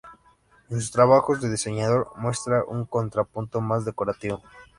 En 0.71 0.81
sus 0.81 0.89
trabajos 0.89 1.41
de 1.41 1.51
diseñador 1.51 2.07
muestra 2.15 2.63
un 2.63 2.85
contrapunto 2.85 3.61
más 3.61 3.85
decorativo. 3.85 4.41